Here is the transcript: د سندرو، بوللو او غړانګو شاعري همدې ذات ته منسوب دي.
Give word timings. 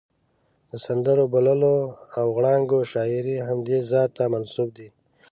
د 0.71 0.73
سندرو، 0.85 1.23
بوللو 1.33 1.75
او 2.19 2.25
غړانګو 2.37 2.79
شاعري 2.91 3.37
همدې 3.47 3.77
ذات 3.91 4.09
ته 4.17 4.23
منسوب 4.33 4.69
دي. 4.77 4.89